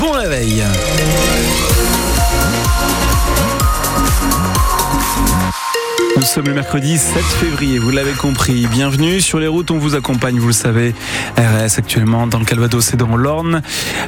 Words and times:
bon 0.00 0.12
réveil. 0.12 0.64
Nous 6.16 6.22
sommes 6.22 6.46
le 6.46 6.54
mercredi 6.54 6.96
7 6.96 7.22
février, 7.22 7.78
vous 7.78 7.90
l'avez 7.90 8.12
compris. 8.12 8.66
Bienvenue 8.66 9.20
sur 9.20 9.38
les 9.38 9.46
routes, 9.46 9.70
on 9.70 9.78
vous 9.78 9.94
accompagne, 9.94 10.38
vous 10.38 10.48
le 10.48 10.52
savez. 10.52 10.94
RS 11.36 11.78
actuellement 11.78 12.26
dans 12.26 12.38
le 12.38 12.44
Calvados 12.44 12.94
et 12.94 12.96
dans 12.96 13.16
l'Orne. 13.16 13.62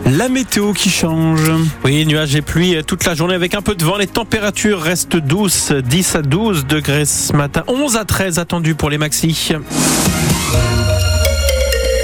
La 0.07 0.29
météo 0.29 0.73
qui 0.73 0.89
change. 0.89 1.51
Oui, 1.85 2.07
nuages 2.07 2.35
et 2.35 2.43
pluie 2.43 2.77
toute 2.87 3.05
la 3.05 3.15
journée 3.15 3.35
avec 3.35 3.55
un 3.55 3.63
peu 3.63 3.75
de 3.75 3.85
vent. 3.85 3.99
Les 3.99 4.07
températures 4.07 4.81
restent 4.81 5.17
douces, 5.17 5.73
10 5.73 6.17
à 6.17 6.23
12 6.23 6.67
degrés 6.67 7.05
ce 7.05 7.35
matin, 7.35 7.65
11 7.67 7.97
à 7.97 8.05
13 8.05 8.39
attendus 8.39 8.75
pour 8.75 8.89
les 8.89 8.99
maxis. 8.99 9.53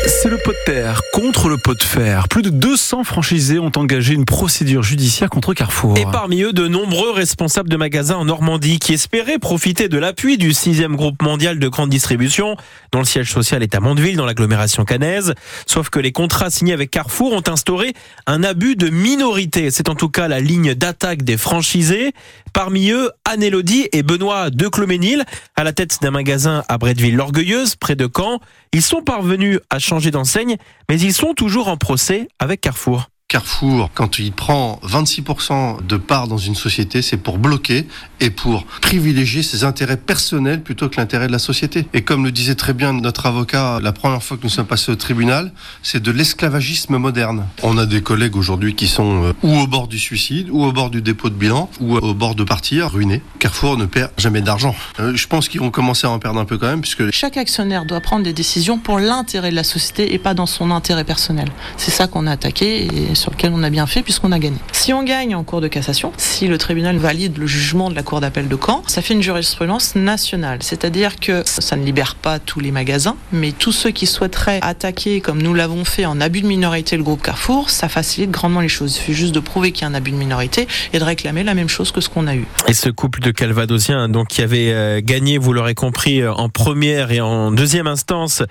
C'est 0.09 0.31
le 0.31 0.39
pot 0.39 0.53
de 0.53 0.73
terre 0.73 1.03
contre 1.13 1.51
le 1.51 1.59
pot 1.59 1.75
de 1.75 1.83
fer. 1.83 2.29
Plus 2.29 2.41
de 2.41 2.49
200 2.49 3.05
franchisés 3.05 3.59
ont 3.59 3.71
engagé 3.77 4.15
une 4.15 4.25
procédure 4.25 4.83
judiciaire 4.83 5.29
contre 5.29 5.53
Carrefour. 5.53 5.99
Et 5.99 6.07
parmi 6.11 6.43
eux, 6.43 6.55
de 6.55 6.67
nombreux 6.67 7.11
responsables 7.13 7.69
de 7.69 7.77
magasins 7.77 8.17
en 8.17 8.25
Normandie 8.25 8.79
qui 8.79 8.95
espéraient 8.95 9.39
profiter 9.39 9.89
de 9.89 9.99
l'appui 9.99 10.39
du 10.39 10.53
6e 10.53 10.97
groupe 10.97 11.23
mondial 11.23 11.59
de 11.59 11.69
grande 11.69 11.91
distribution, 11.91 12.57
dont 12.91 13.01
le 13.01 13.05
siège 13.05 13.31
social 13.31 13.63
est 13.63 13.75
à 13.75 13.81
Mondeville, 13.81 14.17
dans 14.17 14.25
l'agglomération 14.25 14.87
cannaise. 14.87 15.35
Sauf 15.67 15.91
que 15.91 16.01
les 16.01 16.11
contrats 16.11 16.49
signés 16.49 16.73
avec 16.73 16.91
Carrefour 16.91 17.33
ont 17.33 17.45
instauré 17.47 17.93
un 18.27 18.43
abus 18.43 18.77
de 18.77 18.89
minorité. 18.89 19.71
C'est 19.71 19.91
en 19.91 19.95
tout 19.95 20.09
cas 20.09 20.27
la 20.27 20.41
ligne 20.41 20.75
d'attaque 20.75 21.23
des 21.23 21.37
franchisés. 21.37 22.13
Parmi 22.55 22.91
eux, 22.91 23.11
Anne-Élodie 23.27 23.89
et 23.93 24.03
Benoît 24.03 24.49
de 24.49 24.69
Cloménil, 24.69 25.25
à 25.55 25.65
la 25.65 25.73
tête 25.73 25.99
d'un 26.01 26.11
magasin 26.11 26.65
à 26.69 26.79
Bretteville-l'Orgueilleuse, 26.79 27.77
près 27.77 27.95
de 27.95 28.09
Caen. 28.13 28.41
Ils 28.73 28.83
sont 28.83 29.03
parvenus 29.03 29.61
à 29.71 29.79
changer 29.79 30.11
d'enseigne, 30.11 30.57
mais 30.89 31.01
ils 31.01 31.15
sont 31.15 31.35
toujours 31.35 31.69
en 31.69 31.77
procès 31.77 32.29
avec 32.39 32.61
Carrefour. 32.61 33.09
Carrefour, 33.31 33.91
quand 33.93 34.19
il 34.19 34.33
prend 34.33 34.81
26% 34.87 35.85
de 35.85 35.99
part 35.99 36.29
dans 36.29 36.39
une 36.39 36.55
société, 36.55 37.03
c'est 37.03 37.19
pour 37.19 37.37
bloquer 37.37 37.87
et 38.21 38.31
pour 38.31 38.65
privilégier 38.81 39.43
ses 39.43 39.65
intérêts 39.65 39.99
personnels 39.99 40.63
plutôt 40.63 40.89
que 40.89 40.97
l'intérêt 40.97 41.27
de 41.27 41.33
la 41.33 41.39
société. 41.39 41.87
Et 41.93 42.01
comme 42.01 42.25
le 42.25 42.33
disait 42.33 42.55
très 42.55 42.73
bien 42.73 42.95
notre 42.95 43.27
avocat 43.27 43.81
la 43.83 43.93
première 43.93 44.23
fois 44.23 44.39
que 44.39 44.45
nous 44.45 44.49
sommes 44.49 44.65
passés 44.67 44.91
au 44.91 44.97
tribunal, 44.97 45.53
c'est 45.83 46.03
de 46.03 46.11
l'esclavagisme 46.11 46.97
moderne. 46.97 47.45
On 47.63 47.77
a 47.77 47.85
des 47.85 48.01
collègues 48.01 48.35
aujourd'hui 48.35 48.75
qui 48.75 48.87
sont 48.87 49.25
euh, 49.25 49.33
ou 49.43 49.59
au 49.59 49.67
bord 49.67 49.89
du 49.89 49.99
suicide, 49.99 50.49
ou 50.51 50.65
au 50.65 50.73
bord 50.73 50.89
du 50.89 51.03
dépôt 51.03 51.29
de 51.29 51.35
bilan, 51.35 51.69
ou 51.81 51.99
au 51.99 52.15
bord 52.15 52.35
de 52.35 52.45
partir, 52.45 52.91
ruinés. 52.91 53.21
Carrefour 53.41 53.77
ne 53.77 53.85
perd 53.85 54.11
jamais 54.17 54.41
d'argent. 54.41 54.75
Euh, 55.01 55.15
je 55.15 55.27
pense 55.27 55.51
qu'ils 55.51 55.61
vont 55.61 55.71
commencer 55.71 56.07
à 56.07 56.11
en 56.11 56.19
perdre 56.19 56.41
un 56.41 56.47
peu 56.47 56.57
quand 56.57 56.69
même, 56.69 56.81
puisque... 56.81 57.11
Chaque 57.13 57.37
actionnaire 57.37 57.85
doit 57.85 58.01
prendre 58.01 58.25
des 58.25 58.33
décisions 58.33 58.79
pour 58.79 58.99
l'intérêt 58.99 59.51
de 59.51 59.57
la 59.57 59.65
société 59.65 60.15
et 60.15 60.19
pas 60.19 60.33
dans 60.33 60.47
son 60.47 60.71
intérêt 60.71 61.05
personnel. 61.05 61.51
C'est 61.77 61.91
ça 61.91 62.07
qu'on 62.07 62.27
a 62.27 62.31
attaqué 62.33 62.89
sur 63.19 63.31
lequel 63.31 63.53
on 63.55 63.63
a 63.63 63.71
bien 63.71 63.87
fait 63.87 64.03
puisqu'on 64.03 64.33
a 64.33 64.39
gagné. 64.39 64.57
Si 64.73 64.93
on 64.93 65.03
gagne 65.03 65.35
en 65.35 65.45
cours 65.45 65.61
de 65.61 65.69
cassation, 65.69 66.13
si 66.17 66.49
le 66.49 66.57
tribunal 66.57 66.97
valide 66.97 67.37
le 67.37 67.47
jugement 67.47 67.91
de 67.91 67.95
la 67.95 68.03
cour 68.03 68.21
d'appel 68.21 68.49
de 68.49 68.57
Caen, 68.57 68.83
ça 68.87 69.03
fait 69.03 69.15
une 69.15 69.23
jurisprudence 69.23 69.95
nationale, 69.97 70.59
c'est-à-dire 70.63 71.17
que 71.17 71.43
ça 71.45 71.77
ne 71.77 71.85
libère 71.85 72.15
pas 72.15 72.39
tous 72.39 72.61
les 72.61 72.71
magasins, 72.71 73.17
mais 73.33 73.53
tous 73.53 73.73
ceux 73.73 73.91
qui 73.91 74.07
souhaiteraient 74.07 74.61
attaquer, 74.63 75.21
comme 75.21 75.43
nous 75.43 75.55
l'avons 75.55 75.85
fait 75.85 76.07
en 76.07 76.21
abus 76.21 76.41
de 76.41 76.47
minorité 76.47 76.97
le 76.97 77.03
groupe 77.03 77.23
Carrefour, 77.23 77.71
ça 77.71 77.89
facilite 77.89 78.31
grandement 78.31 78.61
les 78.61 78.69
choses. 78.69 78.93
Il 78.93 78.99
suffit 78.99 79.15
juste 79.15 79.35
de 79.35 79.41
prouver 79.41 79.73
qu'il 79.73 79.83
y 79.83 79.85
a 79.85 79.89
un 79.89 79.95
abus 79.95 80.13
de 80.13 80.17
minorité 80.17 80.69
et 80.93 80.99
de 80.99 81.05
réclamer 81.05 81.43
la 81.43 81.55
même 81.55 81.69
chose 81.69 81.91
que 81.91 82.01
ce 82.01 82.09
qu'on 82.09 82.27
a 82.27 82.35
eu. 82.35 82.47
Et 82.69 82.75
ce 82.75 82.89
couple 82.89 83.21
de 83.21 83.31
Calvadosiens, 83.31 84.09
donc 84.09 84.29
qui 84.29 84.43
avait 84.43 84.73
euh, 84.73 85.01
gagné, 85.03 85.39
vous 85.39 85.53
l'aurez 85.53 85.75
compris, 85.75 86.21
euh, 86.21 86.33
en 86.33 86.49
première 86.49 87.11
et 87.11 87.21
en 87.21 87.51
deuxième 87.51 87.87
instance, 87.87 88.43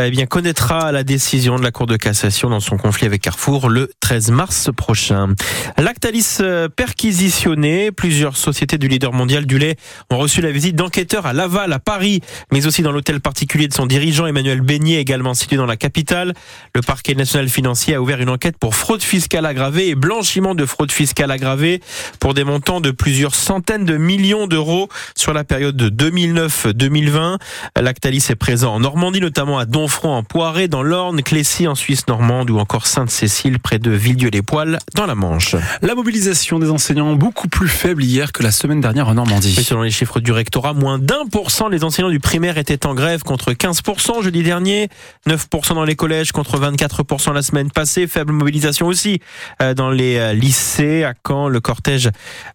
eh 0.00 0.10
bien 0.10 0.26
connaîtra 0.26 0.92
la 0.92 1.04
décision 1.04 1.56
de 1.56 1.62
la 1.62 1.70
Cour 1.70 1.86
de 1.86 1.96
cassation 1.96 2.50
dans 2.50 2.60
son 2.60 2.76
conflit 2.76 3.06
avec 3.06 3.22
Carrefour 3.22 3.68
le 3.68 3.90
13 4.00 4.07
mars 4.30 4.70
prochain. 4.74 5.34
Lactalis 5.76 6.38
euh, 6.40 6.68
perquisitionné, 6.68 7.92
plusieurs 7.92 8.36
sociétés 8.36 8.78
du 8.78 8.88
leader 8.88 9.12
mondial 9.12 9.44
du 9.44 9.58
lait 9.58 9.76
ont 10.10 10.16
reçu 10.16 10.40
la 10.40 10.50
visite 10.50 10.76
d'enquêteurs 10.76 11.26
à 11.26 11.32
Laval, 11.32 11.72
à 11.72 11.78
Paris, 11.78 12.20
mais 12.50 12.66
aussi 12.66 12.82
dans 12.82 12.92
l'hôtel 12.92 13.20
particulier 13.20 13.68
de 13.68 13.74
son 13.74 13.86
dirigeant 13.86 14.26
Emmanuel 14.26 14.62
Beignet, 14.62 14.94
également 14.94 15.34
situé 15.34 15.56
dans 15.56 15.66
la 15.66 15.76
capitale. 15.76 16.34
Le 16.74 16.80
parquet 16.80 17.14
national 17.14 17.48
financier 17.48 17.94
a 17.94 18.02
ouvert 18.02 18.20
une 18.20 18.30
enquête 18.30 18.56
pour 18.58 18.74
fraude 18.74 19.02
fiscale 19.02 19.44
aggravée 19.44 19.88
et 19.88 19.94
blanchiment 19.94 20.54
de 20.54 20.64
fraude 20.64 20.90
fiscale 20.92 21.30
aggravée 21.30 21.82
pour 22.18 22.32
des 22.34 22.44
montants 22.44 22.80
de 22.80 22.90
plusieurs 22.90 23.34
centaines 23.34 23.84
de 23.84 23.96
millions 23.96 24.46
d'euros 24.46 24.88
sur 25.16 25.34
la 25.34 25.44
période 25.44 25.76
de 25.76 25.90
2009-2020. 25.90 27.36
Lactalis 27.76 28.26
est 28.30 28.36
présent 28.36 28.74
en 28.74 28.80
Normandie, 28.80 29.20
notamment 29.20 29.58
à 29.58 29.66
Donfront, 29.66 30.14
en 30.14 30.22
Poiré, 30.22 30.68
dans 30.68 30.82
l'Orne, 30.82 31.22
Clécy, 31.22 31.66
en 31.66 31.74
Suisse 31.74 32.08
normande 32.08 32.50
ou 32.50 32.58
encore 32.58 32.86
Sainte-Cécile, 32.86 33.58
près 33.58 33.78
de 33.78 33.97
Villedieu-les-Poils, 33.98 34.78
dans 34.94 35.06
la 35.06 35.14
Manche. 35.14 35.56
La 35.82 35.94
mobilisation 35.94 36.58
des 36.58 36.70
enseignants 36.70 37.14
beaucoup 37.14 37.48
plus 37.48 37.68
faible 37.68 38.02
hier 38.04 38.32
que 38.32 38.42
la 38.42 38.52
semaine 38.52 38.80
dernière 38.80 39.08
en 39.08 39.14
Normandie. 39.14 39.52
Selon 39.52 39.82
les 39.82 39.90
chiffres 39.90 40.20
du 40.20 40.32
rectorat, 40.32 40.72
moins 40.72 40.98
d'un 40.98 41.26
pour 41.30 41.50
cent 41.50 41.68
des 41.68 41.84
enseignants 41.84 42.10
du 42.10 42.20
primaire 42.20 42.56
étaient 42.56 42.86
en 42.86 42.94
grève 42.94 43.24
contre 43.24 43.52
15% 43.52 44.22
jeudi 44.22 44.42
dernier, 44.42 44.88
9% 45.26 45.74
dans 45.74 45.84
les 45.84 45.96
collèges 45.96 46.32
contre 46.32 46.58
24% 46.58 47.32
la 47.32 47.42
semaine 47.42 47.70
passée, 47.70 48.06
faible 48.06 48.32
mobilisation 48.32 48.86
aussi 48.86 49.20
euh, 49.60 49.74
dans 49.74 49.90
les 49.90 50.16
euh, 50.16 50.32
lycées. 50.32 51.04
À 51.04 51.14
Caen, 51.26 51.48
le 51.48 51.60
cortège 51.60 52.10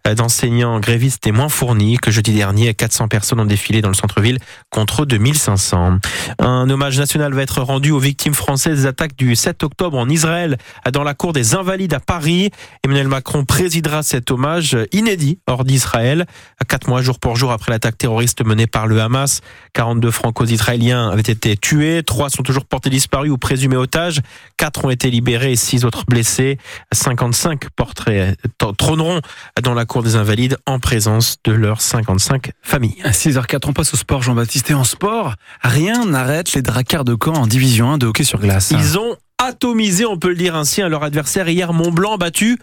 euh, 0.06 0.14
d'enseignants 0.14 0.80
grévistes 0.80 1.26
est 1.26 1.32
moins 1.32 1.50
fourni 1.50 1.98
que 1.98 2.10
jeudi 2.10 2.32
dernier. 2.32 2.72
400 2.72 3.08
personnes 3.08 3.40
ont 3.40 3.44
défilé 3.44 3.82
dans 3.82 3.88
le 3.88 3.94
centre-ville 3.94 4.38
contre 4.70 5.04
2500. 5.04 5.98
Un 6.38 6.70
hommage 6.70 6.98
national 6.98 7.34
va 7.34 7.42
être 7.42 7.60
rendu 7.60 7.90
aux 7.90 7.98
victimes 7.98 8.34
françaises 8.34 8.80
des 8.80 8.86
attaques 8.86 9.16
du 9.16 9.36
7 9.36 9.62
octobre 9.62 9.98
en 9.98 10.08
Israël 10.08 10.56
dans 10.90 11.04
la 11.04 11.12
cour 11.12 11.33
des 11.34 11.54
Invalides 11.54 11.92
à 11.92 12.00
Paris. 12.00 12.50
Emmanuel 12.82 13.08
Macron 13.08 13.44
présidera 13.44 14.02
cet 14.02 14.30
hommage 14.30 14.76
inédit 14.92 15.38
hors 15.46 15.64
d'Israël. 15.64 16.24
Quatre 16.66 16.88
mois 16.88 17.02
jour 17.02 17.18
pour 17.18 17.36
jour 17.36 17.52
après 17.52 17.72
l'attaque 17.72 17.98
terroriste 17.98 18.42
menée 18.42 18.66
par 18.66 18.86
le 18.86 19.00
Hamas, 19.00 19.42
42 19.74 20.10
franco-israéliens 20.10 21.10
avaient 21.10 21.20
été 21.20 21.56
tués, 21.56 22.02
trois 22.02 22.30
sont 22.30 22.42
toujours 22.42 22.64
portés 22.64 22.88
disparus 22.88 23.30
ou 23.30 23.36
présumés 23.36 23.76
otages, 23.76 24.20
quatre 24.56 24.84
ont 24.84 24.90
été 24.90 25.10
libérés 25.10 25.52
et 25.52 25.56
six 25.56 25.84
autres 25.84 26.04
blessés. 26.06 26.58
55 26.92 27.68
portraits 27.76 28.38
trôneront 28.78 29.20
dans 29.62 29.74
la 29.74 29.84
cour 29.84 30.02
des 30.02 30.16
Invalides 30.16 30.56
en 30.66 30.78
présence 30.78 31.36
de 31.44 31.52
leurs 31.52 31.80
55 31.80 32.52
familles. 32.62 32.96
À 33.04 33.10
6h04, 33.10 33.60
on 33.66 33.72
passe 33.72 33.92
au 33.92 33.96
sport, 33.96 34.22
Jean-Baptiste. 34.22 34.70
Et 34.70 34.74
en 34.74 34.84
sport, 34.84 35.34
rien 35.62 36.06
n'arrête 36.06 36.54
les 36.54 36.62
Dracards 36.62 37.04
de 37.04 37.16
Caen 37.22 37.34
en 37.34 37.46
division 37.46 37.90
1 37.92 37.98
de 37.98 38.06
hockey 38.06 38.24
sur 38.24 38.38
glace. 38.38 38.70
Ils 38.70 38.98
ont 38.98 39.16
atomisé, 39.38 40.04
on 40.06 40.18
peut 40.18 40.28
le 40.28 40.36
dire 40.36 40.56
ainsi, 40.56 40.82
à 40.82 40.88
leur 40.88 41.02
adversaire. 41.02 41.48
Hier 41.48 41.72
Mont-Blanc 41.72 42.18
battu 42.18 42.58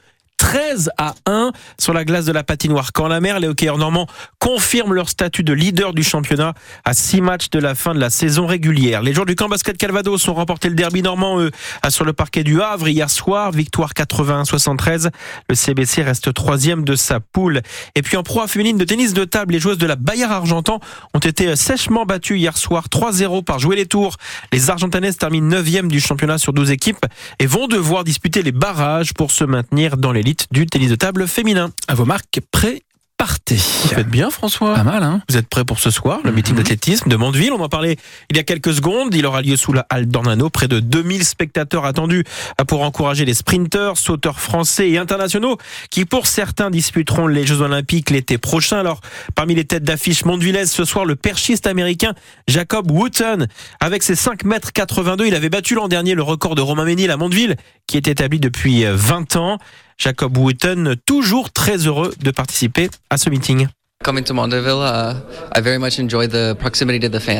13 0.51 0.91
à 0.97 1.16
1 1.28 1.53
sur 1.79 1.94
la 1.94 2.03
glace 2.03 2.25
de 2.25 2.34
la 2.34 2.44
patinoire. 2.44 2.91
Quand 2.91 3.07
la 3.07 3.22
mer, 3.22 3.39
les 3.39 3.47
hockeyeurs 3.47 3.78
normands 3.78 4.06
confirment 4.38 4.91
leur 4.91 5.07
statut 5.07 5.44
de 5.44 5.53
leader 5.53 5.94
du 5.94 6.03
championnat 6.03 6.56
à 6.84 6.94
6 6.94 7.22
matchs 7.22 7.50
de 7.51 7.59
la 7.59 7.73
fin 7.73 7.94
de 7.94 8.01
la 8.01 8.09
saison 8.09 8.47
régulière. 8.47 9.01
Les 9.01 9.13
joueurs 9.13 9.25
du 9.25 9.35
camp 9.35 9.47
basket 9.47 9.78
Calvados 9.78 10.28
ont 10.28 10.34
remporté 10.34 10.67
le 10.67 10.75
derby 10.75 11.03
normand, 11.03 11.39
eux, 11.39 11.51
sur 11.88 12.03
le 12.03 12.12
parquet 12.12 12.44
du 12.44 12.62
Havre 12.62 12.89
hier 12.89 13.09
soir. 13.09 13.53
Victoire 13.53 13.94
81-73. 13.94 15.12
Le 15.47 15.56
CBC 15.56 16.03
reste 16.03 16.34
troisième 16.34 16.83
de 16.83 16.95
sa 16.95 17.22
poule. 17.22 17.62
Et 17.95 18.01
puis 18.01 18.18
en 18.18 18.23
proie 18.23 18.50
féminine 18.50 18.78
de 18.78 18.83
tennis 18.83 19.13
de 19.13 19.23
table, 19.23 19.53
les 19.53 19.59
joueuses 19.62 19.78
de 19.78 19.88
la 19.88 19.95
Bayard 19.95 20.33
Argentan 20.33 20.81
ont 21.13 21.19
été 21.19 21.56
sèchement 21.56 22.06
battues 22.06 22.38
hier 22.38 22.57
soir 22.57 22.88
3-0 22.91 23.45
par 23.45 23.59
jouer 23.59 23.78
les 23.78 23.85
tours. 23.85 24.18
Les 24.51 24.69
Argentanaises 24.69 25.18
terminent 25.18 25.62
9e 25.62 25.88
du 25.88 26.01
championnat 26.01 26.38
sur 26.38 26.51
12 26.51 26.72
équipes 26.72 27.06
et 27.39 27.45
vont 27.45 27.68
devoir 27.68 28.03
disputer 28.03 28.44
les 28.44 28.51
barrages 28.51 29.13
pour 29.13 29.31
se 29.31 29.45
maintenir 29.45 29.95
dans 29.95 30.12
l'élite 30.12 30.41
du 30.52 30.66
tennis 30.66 30.90
de 30.90 30.96
table 30.96 31.28
féminin. 31.28 31.72
À 31.88 31.96
vos 31.96 32.06
marques, 32.06 32.40
prêts 32.52 32.81
partez. 33.22 33.57
Vous 33.84 33.90
faites 33.90 34.09
bien, 34.09 34.31
François. 34.31 34.74
Pas 34.74 34.84
mal, 34.84 35.03
hein 35.03 35.22
Vous 35.29 35.38
êtes 35.38 35.47
prêts 35.47 35.63
pour 35.63 35.79
ce 35.79 35.91
soir, 35.91 36.22
le 36.24 36.31
meeting 36.31 36.56
d'athlétisme 36.56 37.07
de 37.07 37.16
Mondeville. 37.16 37.53
On 37.53 37.62
en 37.62 37.69
parlait 37.69 37.97
il 38.31 38.35
y 38.35 38.40
a 38.40 38.44
quelques 38.44 38.74
secondes. 38.74 39.13
Il 39.13 39.28
aura 39.28 39.44
lieu 39.44 39.57
sous 39.57 39.74
la 39.74 39.85
halle 39.91 40.07
d'Ornano. 40.07 40.50
Près 40.50 40.68
de 40.68 40.80
2000 40.80 41.24
spectateurs 41.24 41.85
attendus 41.85 42.24
pour 42.68 42.81
encourager 42.81 43.24
les 43.24 43.35
sprinteurs, 43.35 43.97
sauteurs 43.97 44.40
français 44.40 44.90
et 44.90 44.97
internationaux 44.97 45.57
qui, 45.92 46.06
pour 46.06 46.25
certains, 46.25 46.71
disputeront 46.71 47.27
les 47.27 47.45
Jeux 47.45 47.62
Olympiques 47.62 48.10
l'été 48.10 48.39
prochain. 48.39 48.80
Alors, 48.80 49.01
parmi 49.36 49.54
les 49.54 49.65
têtes 49.65 49.83
d'affiche 49.83 50.25
mondevillaises, 50.25 50.71
ce 50.71 50.83
soir, 50.83 51.06
le 51.06 51.15
perchiste 51.15 51.68
américain 51.68 52.15
Jacob 52.48 52.89
Wooten. 52.89 53.45
Avec 53.80 54.01
ses 54.01 54.15
5 54.15 54.45
mètres 54.45 54.74
82, 54.74 55.27
il 55.27 55.36
avait 55.36 55.50
battu 55.50 55.75
l'an 55.75 55.89
dernier 55.89 56.15
le 56.15 56.24
record 56.24 56.56
de 56.56 56.62
Romain 56.62 56.86
Ménil 56.86 57.12
à 57.12 57.18
Mondeville, 57.18 57.56
qui 57.86 57.98
est 57.98 58.07
établi 58.07 58.39
depuis 58.39 58.83
20 58.83 59.36
ans. 59.36 59.60
Jacob 60.01 60.36
Wooten, 60.36 60.95
toujours 61.06 61.51
très 61.51 61.77
heureux 61.86 62.12
de 62.24 62.31
participer 62.31 62.89
à 63.12 63.18
ce 63.18 63.30
meeting. 63.30 63.68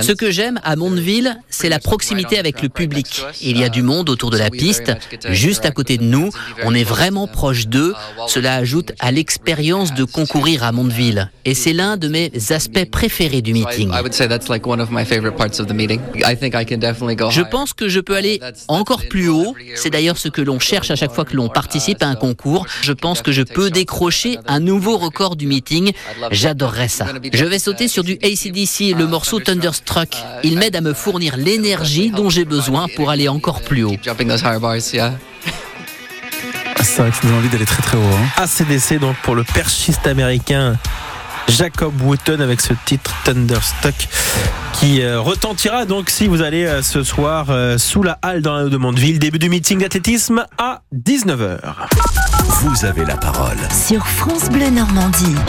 Ce 0.04 0.12
que 0.12 0.32
j'aime 0.32 0.60
à 0.64 0.76
Mondeville, 0.76 1.38
c'est 1.50 1.70
la 1.70 1.80
proximité 1.80 2.38
avec 2.38 2.62
le 2.62 2.70
public. 2.70 3.24
Il 3.42 3.58
y 3.58 3.64
a 3.64 3.70
du 3.70 3.82
monde 3.82 4.10
autour 4.10 4.30
de 4.30 4.38
la 4.38 4.50
piste, 4.50 4.92
juste 5.30 5.66
à 5.66 5.72
côté 5.72 5.98
de 5.98 6.04
nous. 6.04 6.30
On 6.64 6.74
est 6.74 6.84
vraiment 6.84 7.28
proche 7.28 7.68
d'eux. 7.68 7.94
Cela 8.28 8.56
ajoute 8.56 8.92
à 9.00 9.12
l'expérience 9.12 9.94
de 9.94 10.04
concourir 10.04 10.64
à 10.64 10.72
Mondeville. 10.72 11.32
Et 11.46 11.54
c'est 11.56 11.74
l'un 11.74 11.98
de 11.98 12.08
mes 12.08 12.32
aspects 12.50 12.90
préférés 12.90 13.42
du 13.42 13.54
meeting. 13.54 13.90
Je 17.32 17.42
pense 17.42 17.74
que 17.74 17.88
je 17.90 18.00
peux 18.00 18.16
aller 18.16 18.40
encore 18.68 19.08
plus 19.10 19.30
haut. 19.30 19.56
C'est 19.76 19.90
d'ailleurs 19.90 20.18
ce 20.18 20.30
que 20.30 20.42
l'on 20.42 20.60
cherche 20.60 20.92
à 20.92 20.96
chaque 20.96 21.12
fois 21.12 21.26
que 21.26 21.36
l'on 21.36 21.50
participe 21.50 22.04
à 22.04 22.08
un 22.08 22.16
concours. 22.16 22.66
Je 22.82 22.94
pense 22.94 23.22
que 23.22 23.32
je 23.32 23.42
peux 23.42 23.70
décrocher 23.70 24.38
un 24.48 24.60
nouveau 24.60 24.98
record 24.98 25.36
du 25.36 25.48
meeting. 25.48 25.92
J'adorerais 26.52 26.90
ça. 26.90 27.06
Je 27.32 27.46
vais 27.46 27.60
sauter 27.60 27.88
sur 27.88 28.04
du 28.04 28.20
ACDC, 28.22 28.94
le 28.98 29.08
morceau 29.08 29.40
Thunderstruck. 29.40 30.10
Il 30.44 30.60
m'aide 30.60 30.76
à 30.76 30.82
me 30.82 30.94
fournir 30.94 31.38
l'énergie 31.38 32.12
dont 32.12 32.30
j'ai 32.30 32.44
besoin 32.44 32.90
pour 32.98 33.10
aller 33.10 33.30
encore 33.30 33.62
plus 33.62 33.86
haut. 33.86 33.96
C'est 34.04 34.12
vrai 34.12 34.26
que 37.10 37.16
ça 37.16 37.22
donne 37.24 37.36
envie 37.36 37.48
d'aller 37.48 37.64
très 37.64 37.82
très 37.82 37.96
haut. 37.96 38.02
Hein. 38.02 38.44
ACDC 38.44 39.00
donc 39.00 39.16
pour 39.24 39.36
le 39.36 39.46
perchiste 39.46 40.06
américain 40.08 40.76
Jacob 41.48 41.94
Wooten 42.02 42.42
avec 42.42 42.60
ce 42.60 42.74
titre 42.86 43.16
Thunderstruck 43.24 44.10
qui 44.74 45.02
euh, 45.02 45.22
retentira 45.22 45.86
donc 45.86 46.10
si 46.10 46.28
vous 46.28 46.42
allez 46.42 46.66
euh, 46.66 46.82
ce 46.82 47.04
soir 47.04 47.46
euh, 47.50 47.78
sous 47.78 48.04
la 48.04 48.20
halle 48.22 48.42
dans 48.42 48.56
la 48.56 48.66
de 48.66 48.76
Mondeville. 48.76 49.20
Début 49.20 49.40
du 49.40 49.48
meeting 49.48 49.80
d'athlétisme 49.80 50.44
à 50.58 50.82
19h. 50.94 51.60
Vous 52.62 52.86
avez 52.86 53.06
la 53.06 53.16
parole. 53.16 53.58
Sur 53.72 54.06
France 54.06 54.50
Bleu 54.50 54.70
Normandie. 54.70 55.36